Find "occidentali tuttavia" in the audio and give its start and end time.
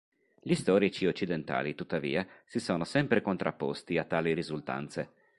1.05-2.25